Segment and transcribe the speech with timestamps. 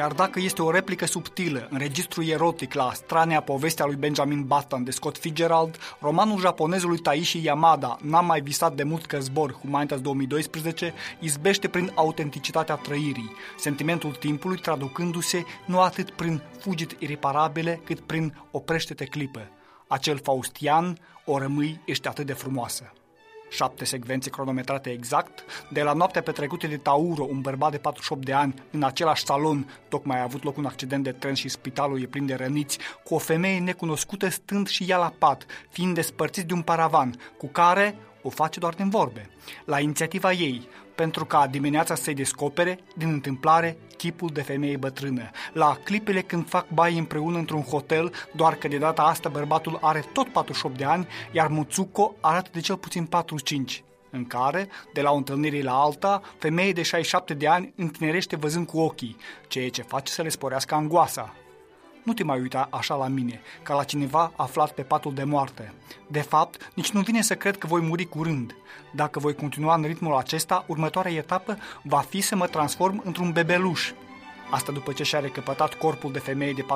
[0.00, 4.84] Chiar dacă este o replică subtilă în registru erotic la stranea povestea lui Benjamin Button
[4.84, 10.00] de Scott Fitzgerald, romanul japonezului Taishi Yamada, N-am mai visat de mult că zbor, Humanitas
[10.00, 18.34] 2012, izbește prin autenticitatea trăirii, sentimentul timpului traducându-se nu atât prin fugit iriparabile, cât prin
[18.50, 19.48] oprește-te clipă.
[19.86, 22.92] Acel Faustian, o rămâi, ești atât de frumoasă
[23.50, 28.32] șapte secvențe cronometrate exact, de la noaptea petrecută de Tauro, un bărbat de 48 de
[28.32, 32.06] ani, în același salon, tocmai a avut loc un accident de tren și spitalul e
[32.06, 36.54] plin de răniți, cu o femeie necunoscută stând și ea la pat, fiind despărțiți de
[36.54, 39.30] un paravan, cu care o face doar din vorbe.
[39.64, 40.68] La inițiativa ei,
[41.00, 45.30] pentru ca dimineața să-i descopere, din întâmplare, chipul de femeie bătrână.
[45.52, 50.04] La clipele când fac baie împreună într-un hotel, doar că de data asta bărbatul are
[50.12, 55.10] tot 48 de ani, iar Mutsuko arată de cel puțin 45 în care, de la
[55.10, 59.16] o întâlnire la alta, femeie de 67 de ani întinerește văzând cu ochii,
[59.48, 61.34] ceea ce face să le sporească angoasa.
[62.02, 65.72] Nu te mai uita așa la mine, ca la cineva aflat pe patul de moarte.
[66.06, 68.56] De fapt, nici nu vine să cred că voi muri curând.
[68.94, 73.92] Dacă voi continua în ritmul acesta, următoarea etapă va fi să mă transform într-un bebeluș.
[74.50, 76.66] Asta după ce și-a recăpătat corpul de femeie de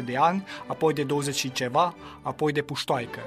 [0.00, 3.20] 42-400 de ani, apoi de 20 și ceva, apoi de puștoaică.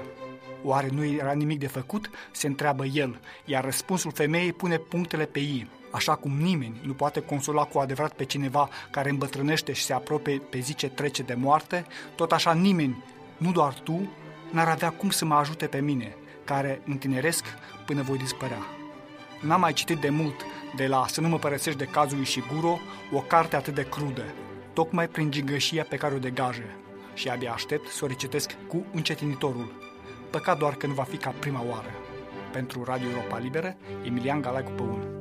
[0.62, 2.10] Oare nu era nimic de făcut?
[2.30, 5.68] Se întreabă el, iar răspunsul femeii pune punctele pe ei.
[5.90, 10.42] Așa cum nimeni nu poate consola cu adevărat pe cineva care îmbătrânește și se apropie
[10.50, 13.04] pe zi ce trece de moarte, tot așa nimeni,
[13.36, 14.08] nu doar tu,
[14.50, 17.44] n-ar avea cum să mă ajute pe mine, care întineresc
[17.86, 18.66] până voi dispărea.
[19.40, 20.44] N-am mai citit de mult
[20.76, 22.78] de la Să nu mă părăsești de cazul Ishiguro
[23.12, 24.24] o carte atât de crudă,
[24.72, 26.64] tocmai prin gigășia pe care o degajă
[27.14, 29.89] și abia aștept să o recitesc cu încetinitorul.
[30.30, 31.90] Păcat doar că nu va fi ca prima oară.
[32.52, 35.19] Pentru Radio Europa Liberă, Emilian Galai cu Păun.